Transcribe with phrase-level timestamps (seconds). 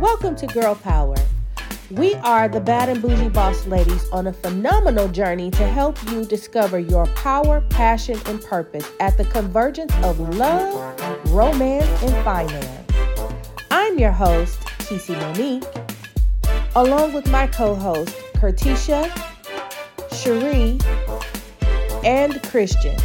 [0.00, 1.14] Welcome to Girl Power.
[1.90, 6.24] We are the Bad and Bougie Boss Ladies on a phenomenal journey to help you
[6.24, 10.74] discover your power, passion, and purpose at the convergence of love,
[11.28, 12.90] romance, and finance.
[13.70, 15.64] I'm your host, TC Monique,
[16.76, 19.04] along with my co host, Kertisha,
[20.14, 20.78] Cherie,
[22.02, 22.96] and Christian.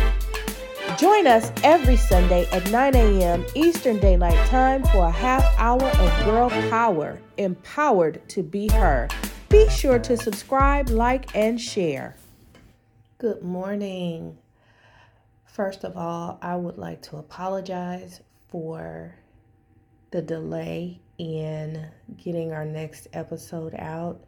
[0.98, 3.46] Join us every Sunday at 9 a.m.
[3.54, 9.10] Eastern Daylight Time for a half hour of girl power, empowered to be her.
[9.50, 12.16] Be sure to subscribe, like, and share.
[13.18, 14.38] Good morning.
[15.44, 19.16] First of all, I would like to apologize for
[20.12, 24.22] the delay in getting our next episode out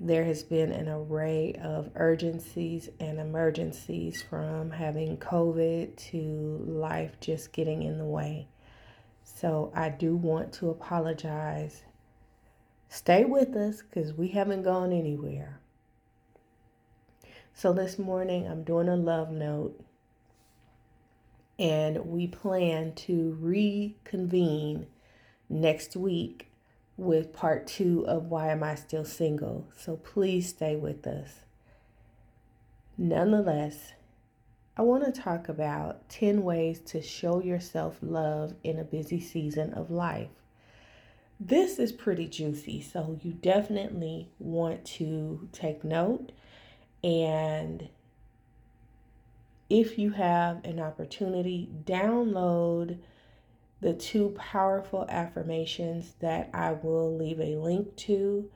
[0.00, 7.52] there has been an array of urgencies and emergencies from having COVID to life just
[7.52, 8.46] getting in the way.
[9.24, 11.82] So I do want to apologize.
[12.88, 15.60] Stay with us because we haven't gone anywhere.
[17.52, 19.80] So this morning I'm doing a love note
[21.58, 24.86] and we plan to reconvene
[25.48, 26.47] next week
[26.98, 29.68] with part two of Why Am I Still Single?
[29.74, 31.44] So please stay with us.
[32.98, 33.92] Nonetheless,
[34.76, 39.72] I want to talk about 10 ways to show yourself love in a busy season
[39.74, 40.28] of life.
[41.38, 46.32] This is pretty juicy, so you definitely want to take note.
[47.04, 47.88] And
[49.70, 52.98] if you have an opportunity, download
[53.80, 58.50] the two powerful affirmations that I will leave a link to.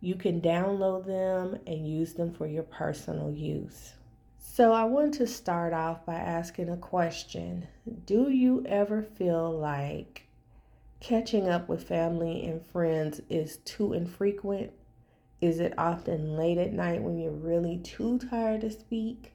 [0.00, 3.94] You can download them and use them for your personal use.
[4.38, 7.68] So, I want to start off by asking a question
[8.04, 10.26] Do you ever feel like
[11.00, 14.72] catching up with family and friends is too infrequent?
[15.40, 19.32] Is it often late at night when you're really too tired to speak?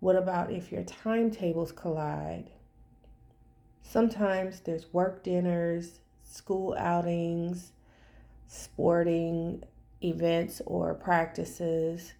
[0.00, 2.50] What about if your timetables collide?
[3.82, 7.72] Sometimes there's work dinners, school outings,
[8.46, 9.62] sporting
[10.02, 12.14] events or practices.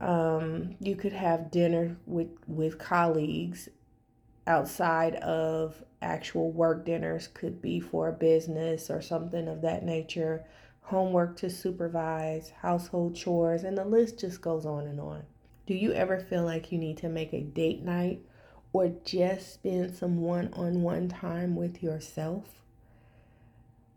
[0.00, 3.68] Um, you could have dinner with, with colleagues
[4.46, 10.44] outside of actual work dinners, could be for a business or something of that nature,
[10.82, 15.22] homework to supervise, household chores, and the list just goes on and on.
[15.66, 18.22] Do you ever feel like you need to make a date night
[18.72, 22.62] or just spend some one on one time with yourself?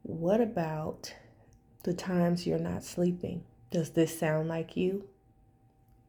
[0.03, 1.13] What about
[1.83, 3.43] the times you're not sleeping?
[3.69, 5.07] Does this sound like you?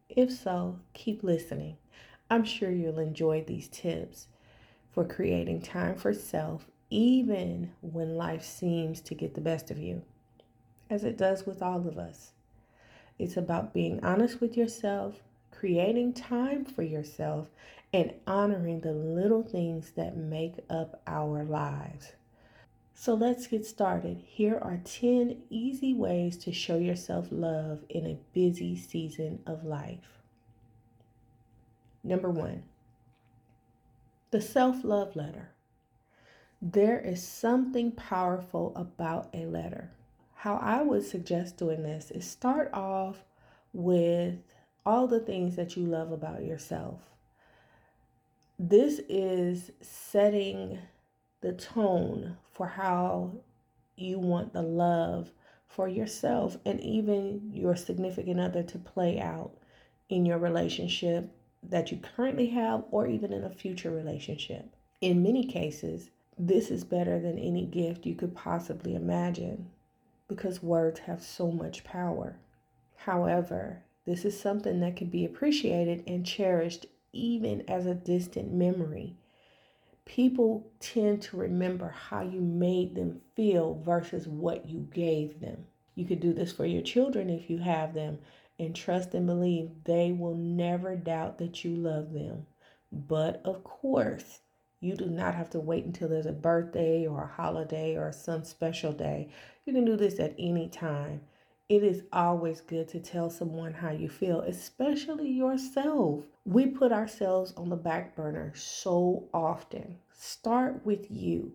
[0.09, 1.77] If so, keep listening.
[2.29, 4.27] I'm sure you'll enjoy these tips
[4.91, 10.03] for creating time for self, even when life seems to get the best of you,
[10.89, 12.31] as it does with all of us.
[13.17, 15.21] It's about being honest with yourself,
[15.63, 17.47] creating time for yourself,
[17.93, 22.11] and honoring the little things that make up our lives.
[22.93, 24.21] So let's get started.
[24.25, 30.19] Here are 10 easy ways to show yourself love in a busy season of life.
[32.03, 32.63] Number one,
[34.31, 35.51] the self love letter.
[36.61, 39.91] There is something powerful about a letter.
[40.35, 43.23] How I would suggest doing this is start off
[43.71, 44.39] with
[44.85, 46.99] all the things that you love about yourself
[48.59, 50.79] this is setting
[51.41, 53.31] the tone for how
[53.97, 55.31] you want the love
[55.67, 59.51] for yourself and even your significant other to play out
[60.09, 61.29] in your relationship
[61.61, 64.75] that you currently have or even in a future relationship.
[65.01, 69.69] In many cases, this is better than any gift you could possibly imagine
[70.27, 72.37] because words have so much power.
[72.95, 79.15] However, this is something that can be appreciated and cherished even as a distant memory.
[80.05, 85.65] People tend to remember how you made them feel versus what you gave them.
[85.95, 88.19] You could do this for your children if you have them,
[88.59, 92.45] and trust and believe they will never doubt that you love them.
[92.91, 94.39] But of course,
[94.79, 98.43] you do not have to wait until there's a birthday or a holiday or some
[98.43, 99.29] special day.
[99.65, 101.21] You can do this at any time.
[101.69, 106.25] It is always good to tell someone how you feel, especially yourself.
[106.45, 109.97] We put ourselves on the back burner so often.
[110.11, 111.53] Start with you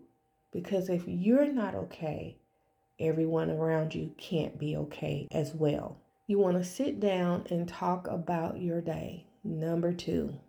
[0.51, 2.37] because if you're not okay,
[2.99, 5.97] everyone around you can't be okay as well.
[6.27, 9.25] You want to sit down and talk about your day.
[9.43, 10.39] Number two,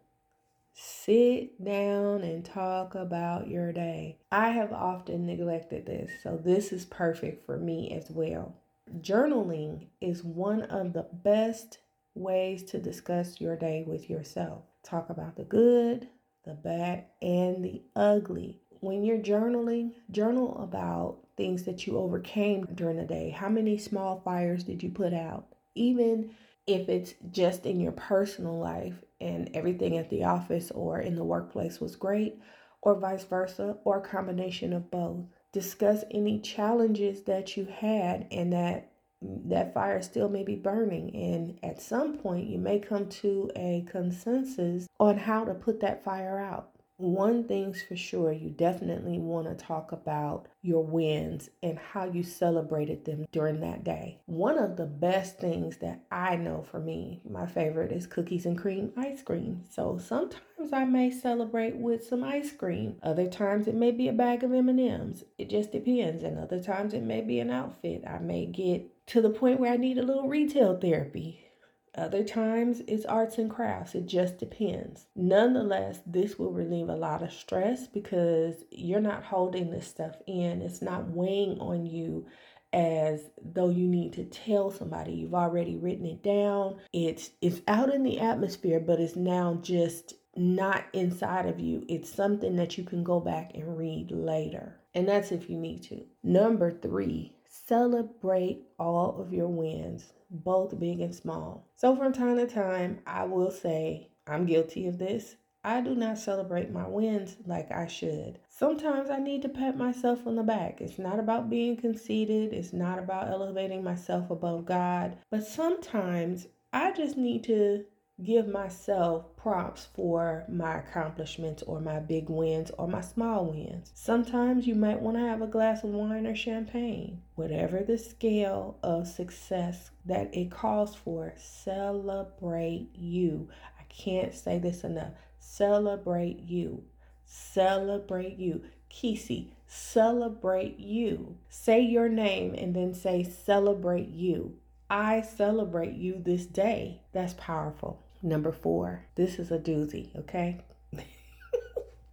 [0.73, 4.17] Sit down and talk about your day.
[4.33, 8.55] I have often neglected this, so this is perfect for me as well.
[8.99, 11.79] Journaling is one of the best
[12.15, 14.65] ways to discuss your day with yourself.
[14.83, 16.09] Talk about the good,
[16.45, 18.61] the bad, and the ugly.
[18.81, 23.31] When you're journaling, journal about things that you overcame during the day.
[23.31, 25.47] How many small fires did you put out?
[25.75, 26.31] Even
[26.67, 31.25] if it's just in your personal life and everything at the office or in the
[31.25, 32.41] workplace was great,
[32.83, 35.27] or vice versa, or a combination of both.
[35.53, 38.93] Discuss any challenges that you had and that
[39.23, 41.15] that fire still may be burning.
[41.15, 46.03] And at some point you may come to a consensus on how to put that
[46.05, 46.71] fire out
[47.01, 52.23] one thing's for sure, you definitely want to talk about your wins and how you
[52.23, 54.21] celebrated them during that day.
[54.27, 58.59] One of the best things that I know for me, my favorite is cookies and
[58.59, 59.65] cream ice cream.
[59.71, 62.97] So sometimes I may celebrate with some ice cream.
[63.03, 65.25] Other times it may be a bag of M&Ms.
[65.39, 66.23] It just depends.
[66.23, 68.05] And other times it may be an outfit.
[68.07, 71.50] I may get to the point where I need a little retail therapy
[71.95, 73.95] other times it's arts and crafts.
[73.95, 75.07] It just depends.
[75.17, 80.63] Nonetheless, this will relieve a lot of stress because you're not holding this stuff in.
[80.63, 82.27] It's not weighing on you
[82.73, 85.13] as though you need to tell somebody.
[85.13, 86.77] You've already written it down.
[86.93, 91.85] It's it's out in the atmosphere, but it's now just not inside of you.
[91.89, 94.77] It's something that you can go back and read later.
[94.95, 96.05] And that's if you need to.
[96.23, 101.67] Number 3, celebrate all of your wins both big and small.
[101.75, 105.37] So from time to time, I will say I'm guilty of this.
[105.63, 108.39] I do not celebrate my wins like I should.
[108.49, 110.81] Sometimes I need to pat myself on the back.
[110.81, 116.93] It's not about being conceited, it's not about elevating myself above God, but sometimes I
[116.93, 117.85] just need to
[118.25, 123.91] give myself props for my accomplishments or my big wins or my small wins.
[123.95, 127.23] Sometimes you might want to have a glass of wine or champagne.
[127.35, 133.49] Whatever the scale of success that it calls for, celebrate you.
[133.79, 135.13] I can't say this enough.
[135.39, 136.85] Celebrate you.
[137.25, 138.63] Celebrate you.
[138.91, 141.37] Kisi, celebrate you.
[141.49, 144.57] Say your name and then say celebrate you.
[144.91, 147.03] I celebrate you this day.
[147.13, 148.03] That's powerful.
[148.23, 150.61] Number four, this is a doozy, okay?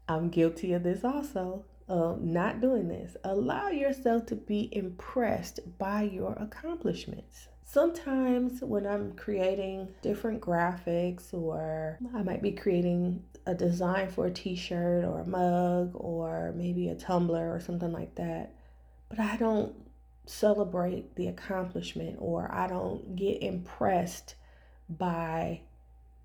[0.07, 1.65] I'm guilty of this also.
[1.89, 3.15] Uh, not doing this.
[3.23, 7.47] Allow yourself to be impressed by your accomplishments.
[7.63, 14.31] Sometimes, when I'm creating different graphics, or I might be creating a design for a
[14.31, 18.53] t shirt or a mug, or maybe a tumbler or something like that,
[19.09, 19.73] but I don't
[20.25, 24.35] celebrate the accomplishment or I don't get impressed
[24.89, 25.61] by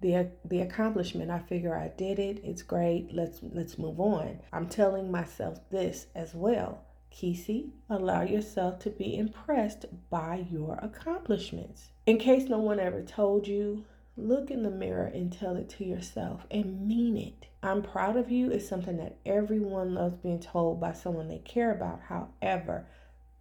[0.03, 1.31] the the accomplishment.
[1.31, 2.41] I figure I did it.
[2.45, 3.09] It's great.
[3.13, 4.41] Let's let's move on.
[4.53, 6.85] I'm telling myself this as well.
[7.11, 11.91] Kisi, allow yourself to be impressed by your accomplishments.
[12.07, 13.85] In case no one ever told you,
[14.17, 17.49] look in the mirror and tell it to yourself and mean it.
[17.63, 21.71] I'm proud of you is something that everyone loves being told by someone they care
[21.71, 22.01] about.
[22.09, 22.87] However,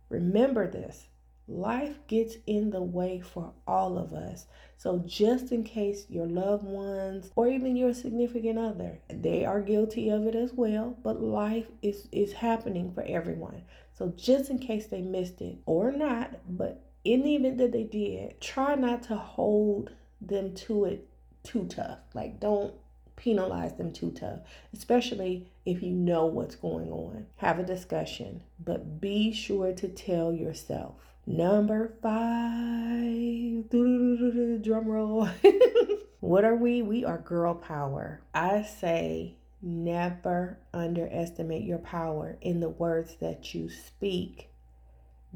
[0.09, 1.07] remember this
[1.51, 4.45] Life gets in the way for all of us.
[4.77, 10.09] So, just in case your loved ones or even your significant other, they are guilty
[10.09, 13.63] of it as well, but life is, is happening for everyone.
[13.91, 17.83] So, just in case they missed it or not, but in the event that they
[17.83, 19.91] did, try not to hold
[20.21, 21.09] them to it
[21.43, 21.99] too tough.
[22.13, 22.73] Like, don't
[23.17, 24.39] penalize them too tough,
[24.73, 27.27] especially if you know what's going on.
[27.37, 33.69] Have a discussion, but be sure to tell yourself Number five,
[34.63, 35.29] drum roll.
[36.19, 36.81] what are we?
[36.81, 38.21] We are girl power.
[38.33, 44.49] I say never underestimate your power in the words that you speak,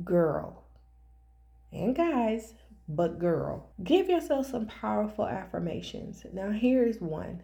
[0.04, 0.64] girl.
[1.72, 2.54] And guys,
[2.88, 3.70] but girl.
[3.84, 6.26] Give yourself some powerful affirmations.
[6.34, 7.44] Now, here's one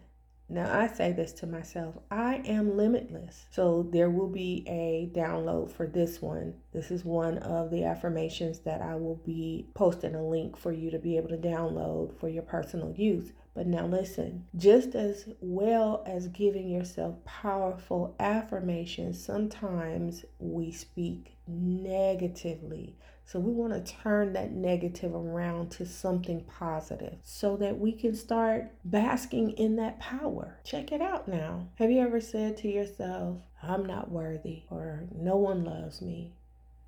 [0.52, 3.46] now, I say this to myself I am limitless.
[3.50, 6.54] So, there will be a download for this one.
[6.74, 10.90] This is one of the affirmations that I will be posting a link for you
[10.90, 13.32] to be able to download for your personal use.
[13.54, 22.96] But now, listen just as well as giving yourself powerful affirmations, sometimes we speak negatively
[23.32, 28.14] so we want to turn that negative around to something positive so that we can
[28.14, 30.58] start basking in that power.
[30.64, 31.68] Check it out now.
[31.76, 36.34] Have you ever said to yourself, I'm not worthy, or no one loves me,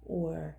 [0.05, 0.57] or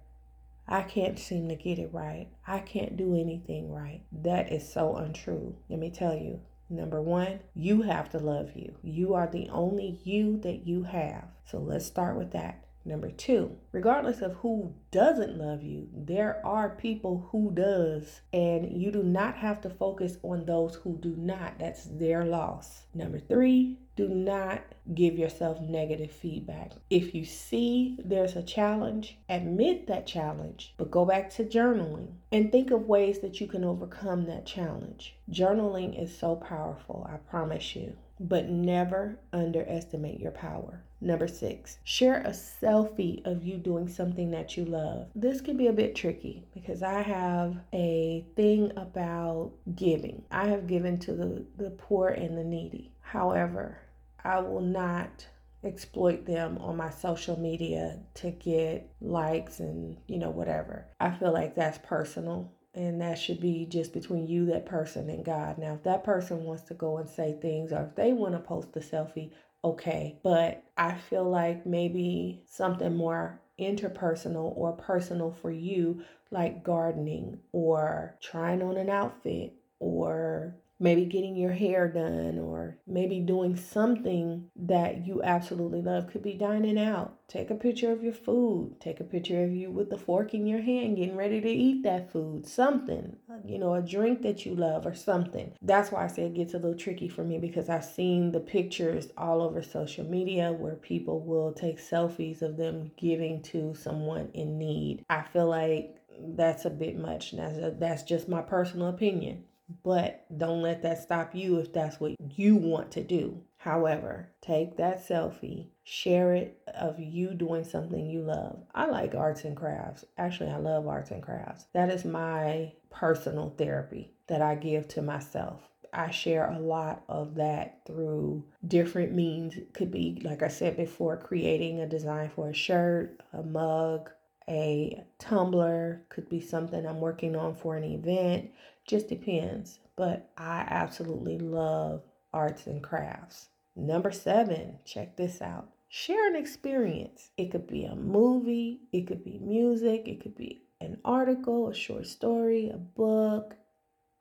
[0.68, 2.30] I can't seem to get it right.
[2.48, 4.02] I can't do anything right.
[4.12, 5.56] That is so untrue.
[5.70, 8.74] Let me tell you, Number one, you have to love you.
[8.82, 11.26] You are the only you that you have.
[11.46, 12.66] So let's start with that.
[12.88, 18.92] Number two, regardless of who doesn't love you, there are people who does, and you
[18.92, 21.58] do not have to focus on those who do not.
[21.58, 22.84] That's their loss.
[22.94, 24.62] Number three, do not
[24.94, 26.74] give yourself negative feedback.
[26.92, 32.52] If you see there's a challenge, admit that challenge, but go back to journaling and
[32.52, 35.16] think of ways that you can overcome that challenge.
[35.32, 40.85] Journaling is so powerful, I promise you but never underestimate your power.
[41.02, 45.10] Number six, share a selfie of you doing something that you love.
[45.14, 50.24] This can be a bit tricky because I have a thing about giving.
[50.32, 52.94] I have given to the, the poor and the needy.
[53.02, 53.78] However,
[54.24, 55.28] I will not
[55.64, 60.86] exploit them on my social media to get likes and you know whatever.
[61.00, 65.24] I feel like that's personal and that should be just between you, that person, and
[65.24, 65.58] God.
[65.58, 68.40] Now, if that person wants to go and say things or if they want to
[68.40, 69.32] post a selfie,
[69.66, 70.18] okay.
[70.24, 78.16] But I feel like maybe something more interpersonal or personal for you, like gardening or
[78.22, 85.06] trying on an outfit or maybe getting your hair done or maybe doing something that
[85.06, 86.08] you absolutely love.
[86.08, 87.28] Could be dining out.
[87.28, 88.76] Take a picture of your food.
[88.80, 91.84] Take a picture of you with the fork in your hand getting ready to eat
[91.84, 92.48] that food.
[92.48, 95.54] Something you know a drink that you love or something.
[95.62, 98.40] That's why i say it gets a little tricky for me because i've seen the
[98.40, 104.30] pictures all over social media where people will take selfies of them giving to someone
[104.34, 105.06] in need.
[105.10, 107.34] I feel like that's a bit much.
[107.34, 109.44] That's, that's just my personal opinion
[109.84, 113.42] but don't let that stop you if that's what you want to do.
[113.58, 118.64] However, take that selfie, share it of you doing something you love.
[118.76, 120.06] I like arts and crafts.
[120.18, 121.66] Actually, I love arts and crafts.
[121.74, 125.62] That is my personal therapy that I give to myself.
[125.92, 129.56] I share a lot of that through different means.
[129.56, 134.12] It could be, like I said before, creating a design for a shirt, a mug,
[134.48, 138.52] a tumbler, could be something I'm working on for an event.
[138.86, 139.80] Just depends.
[139.96, 143.50] But I absolutely love arts and crafts.
[143.76, 145.70] Number seven, check this out.
[145.90, 147.30] Share an experience.
[147.38, 151.76] It could be a movie, it could be music, it could be an article, a
[151.76, 153.56] short story, a book,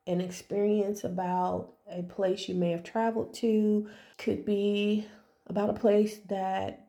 [0.07, 5.05] an experience about a place you may have traveled to, could be
[5.47, 6.87] about a place that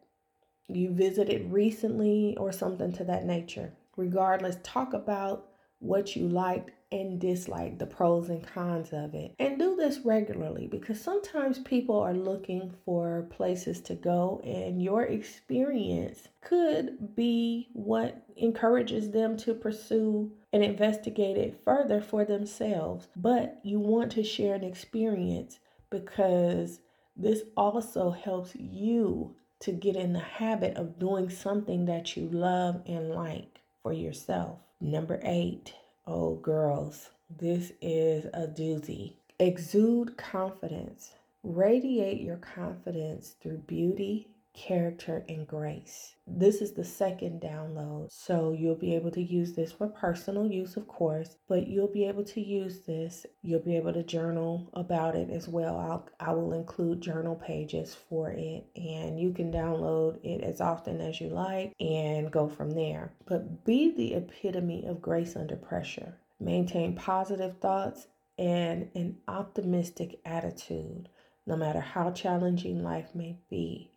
[0.69, 3.73] you visited recently or something to that nature.
[3.97, 9.35] Regardless, talk about what you liked and dislike, the pros and cons of it.
[9.39, 15.03] And do this regularly because sometimes people are looking for places to go, and your
[15.03, 23.09] experience could be what encourages them to pursue and investigate it further for themselves.
[23.17, 25.59] But you want to share an experience
[25.91, 26.81] because
[27.17, 32.83] this also helps you to get in the habit of doing something that you love
[32.87, 34.59] and like for yourself.
[34.81, 35.75] Number eight,
[36.07, 39.15] oh girls, this is a doozy.
[39.39, 41.13] Exude confidence.
[41.43, 46.17] Radiate your confidence through beauty, character, and grace.
[46.27, 48.09] This is the second download.
[48.11, 52.07] So you'll be able to use this for personal use, of course, but you'll be
[52.07, 53.27] able to use this.
[53.43, 55.79] You'll be able to journal about it as well.
[55.79, 61.01] I'll, I will include journal pages for it, and you can download it as often
[61.01, 63.13] as you like and go from there.
[63.27, 66.17] But be the epitome of grace under pressure.
[66.41, 68.09] Maintain positive thoughts
[68.39, 71.09] and an optimistic attitude,
[71.47, 73.93] no matter how challenging life may be.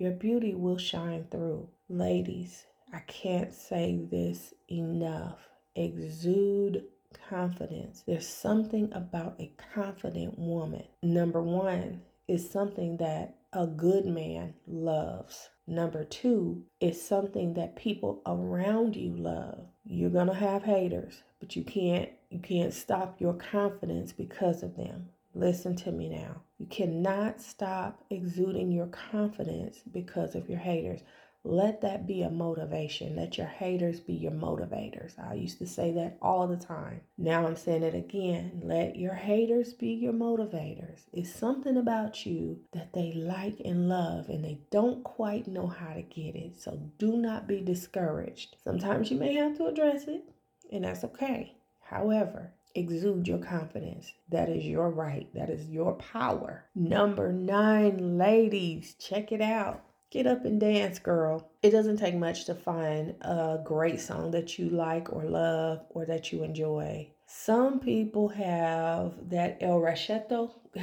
[0.00, 1.68] Your beauty will shine through.
[1.90, 5.40] Ladies, I can't say this enough.
[5.76, 6.84] Exude
[7.28, 8.02] confidence.
[8.06, 10.84] There's something about a confident woman.
[11.02, 15.50] Number one is something that a good man loves.
[15.66, 19.66] Number two is something that people around you love.
[19.84, 25.10] You're gonna have haters, but you can't you can't stop your confidence because of them.
[25.34, 26.42] Listen to me now.
[26.58, 31.02] You cannot stop exuding your confidence because of your haters.
[31.42, 33.16] Let that be a motivation.
[33.16, 35.18] Let your haters be your motivators.
[35.18, 37.00] I used to say that all the time.
[37.16, 38.60] Now I'm saying it again.
[38.62, 41.04] Let your haters be your motivators.
[41.14, 45.94] It's something about you that they like and love and they don't quite know how
[45.94, 46.60] to get it.
[46.60, 48.56] So do not be discouraged.
[48.62, 50.24] Sometimes you may have to address it,
[50.70, 51.54] and that's okay.
[51.80, 54.12] However, exude your confidence.
[54.28, 55.28] That is your right.
[55.34, 56.64] That is your power.
[56.74, 59.84] Number nine, ladies, check it out.
[60.10, 61.48] Get up and dance, girl.
[61.62, 66.04] It doesn't take much to find a great song that you like or love or
[66.06, 67.12] that you enjoy.
[67.26, 70.50] Some people have that El Racheto.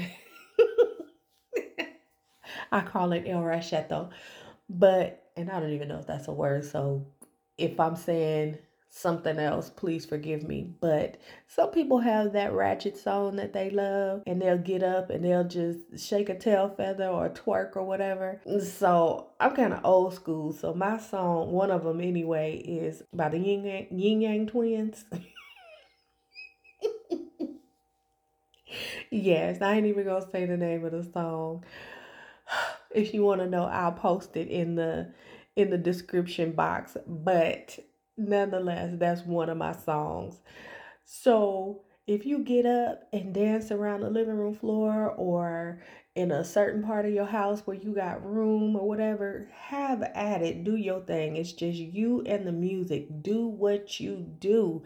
[2.72, 4.10] I call it El Racheto,
[4.70, 6.64] but, and I don't even know if that's a word.
[6.64, 7.06] So
[7.58, 8.58] if I'm saying
[8.98, 10.70] something else, please forgive me.
[10.80, 15.24] But some people have that ratchet song that they love and they'll get up and
[15.24, 18.42] they'll just shake a tail feather or twerk or whatever.
[18.60, 20.54] So I'm kind of old school.
[20.54, 25.06] So my song, one of them anyway, is by the Yin Yang, Yin Yang Twins.
[29.12, 31.64] yes, I ain't even gonna say the name of the song.
[32.92, 35.14] If you want to know, I'll post it in the
[35.58, 36.96] in the description box.
[37.06, 37.78] But
[38.18, 40.42] nonetheless, that's one of my songs.
[41.06, 45.82] So if you get up and dance around the living room floor or
[46.16, 50.42] in a certain part of your house where you got room or whatever, have at
[50.42, 50.64] it.
[50.64, 51.38] Do your thing.
[51.38, 53.22] It's just you and the music.
[53.22, 54.84] Do what you do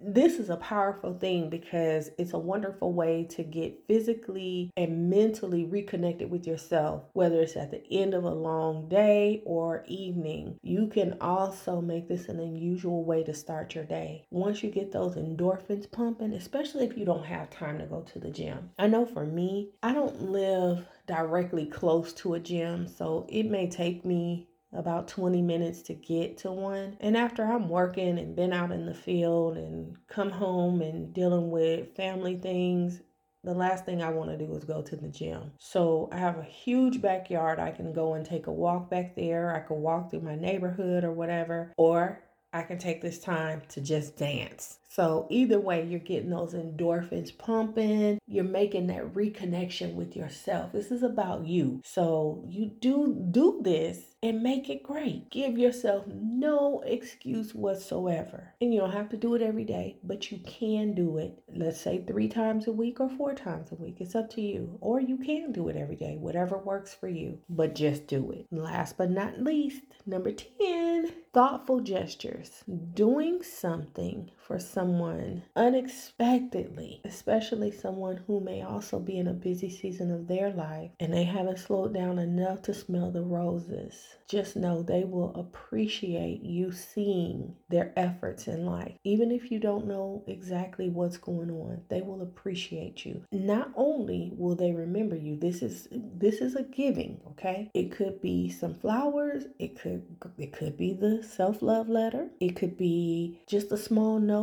[0.00, 5.64] this is a powerful thing because it's a wonderful way to get physically and mentally
[5.64, 10.58] reconnected with yourself, whether it's at the end of a long day or evening.
[10.62, 14.24] You can also make this an unusual way to start your day.
[14.30, 18.18] Once you get those endorphins pumping, especially if you don't have time to go to
[18.18, 18.70] the gym.
[18.78, 23.68] I know for me, I don't live directly close to a gym, so it may
[23.68, 26.96] take me about 20 minutes to get to one.
[27.00, 31.50] And after I'm working and been out in the field and come home and dealing
[31.50, 33.00] with family things,
[33.44, 35.52] the last thing I want to do is go to the gym.
[35.58, 37.58] So I have a huge backyard.
[37.58, 39.54] I can go and take a walk back there.
[39.54, 41.72] I can walk through my neighborhood or whatever.
[41.76, 42.20] Or
[42.52, 44.78] I can take this time to just dance.
[44.90, 48.18] So, either way, you're getting those endorphins pumping.
[48.26, 50.72] You're making that reconnection with yourself.
[50.72, 51.82] This is about you.
[51.84, 55.30] So, you do do this and make it great.
[55.30, 58.54] Give yourself no excuse whatsoever.
[58.60, 61.38] And you don't have to do it every day, but you can do it.
[61.54, 63.98] Let's say 3 times a week or 4 times a week.
[64.00, 64.78] It's up to you.
[64.80, 67.38] Or you can do it every day, whatever works for you.
[67.48, 68.46] But just do it.
[68.50, 72.64] Last but not least, number 10, thoughtful gestures.
[72.94, 80.10] Doing something for someone unexpectedly, especially someone who may also be in a busy season
[80.10, 83.94] of their life and they haven't slowed down enough to smell the roses.
[84.28, 88.94] Just know they will appreciate you seeing their efforts in life.
[89.04, 93.22] Even if you don't know exactly what's going on, they will appreciate you.
[93.30, 97.70] Not only will they remember you, this is this is a giving, okay?
[97.74, 100.04] It could be some flowers, it could
[100.38, 104.37] it could be the self-love letter, it could be just a small note,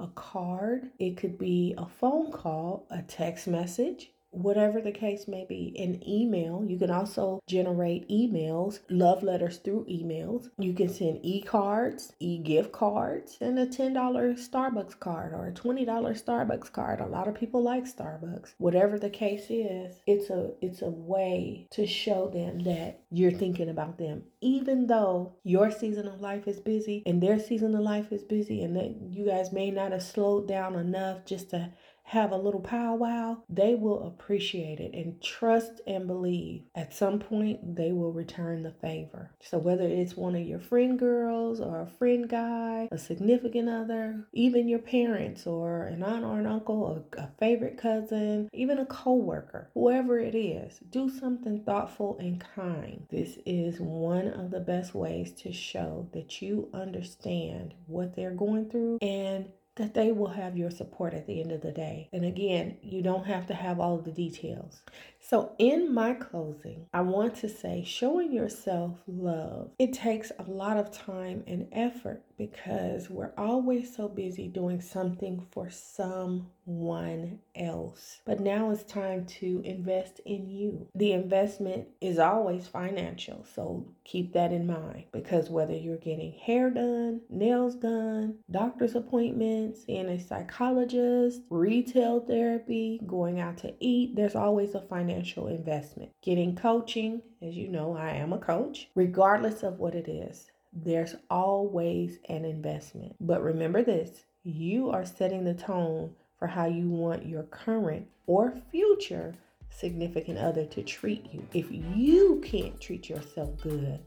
[0.00, 5.44] a card, it could be a phone call, a text message, whatever the case may
[5.48, 6.64] be, an email.
[6.66, 10.48] You can also generate emails, love letters through emails.
[10.58, 15.52] You can send e cards, e gift cards, and a $10 Starbucks card or a
[15.52, 17.00] $20 Starbucks card.
[17.00, 18.54] A lot of people like Starbucks.
[18.58, 23.68] Whatever the case is, it's a it's a way to show them that you're thinking
[23.68, 24.22] about them.
[24.40, 28.62] Even though your season of life is busy and their season of life is busy
[28.62, 31.72] and that you guys may not have slowed down enough just to
[32.08, 37.76] have a little powwow, they will appreciate it and trust and believe at some point
[37.76, 39.30] they will return the favor.
[39.42, 44.26] So, whether it's one of your friend girls or a friend guy, a significant other,
[44.32, 48.86] even your parents or an aunt or an uncle, a, a favorite cousin, even a
[48.86, 53.06] co worker, whoever it is, do something thoughtful and kind.
[53.10, 58.70] This is one of the best ways to show that you understand what they're going
[58.70, 62.08] through and that they will have your support at the end of the day.
[62.12, 64.82] And again, you don't have to have all the details.
[65.28, 70.78] So, in my closing, I want to say showing yourself love, it takes a lot
[70.78, 78.20] of time and effort because we're always so busy doing something for someone else.
[78.24, 80.86] But now it's time to invest in you.
[80.94, 86.70] The investment is always financial, so keep that in mind because whether you're getting hair
[86.70, 94.36] done, nails done, doctor's appointments, seeing a psychologist, retail therapy, going out to eat, there's
[94.36, 94.80] always a
[95.18, 96.10] financial investment.
[96.22, 101.16] Getting coaching, as you know, I am a coach, regardless of what it is there's
[101.30, 103.16] always an investment.
[103.20, 108.54] But remember this you are setting the tone for how you want your current or
[108.70, 109.34] future
[109.70, 111.46] significant other to treat you.
[111.52, 113.98] If you can't treat yourself good,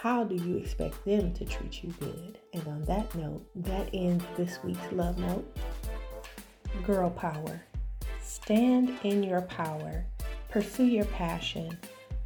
[0.00, 2.38] how do you expect them to treat you good?
[2.52, 5.56] And on that note, that ends this week's love note.
[6.86, 7.62] Girl power.
[8.20, 10.04] Stand in your power,
[10.52, 11.78] pursue your passion,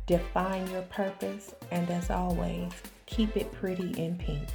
[0.07, 2.73] define your purpose, and as always,
[3.07, 4.49] keep it pretty in pink.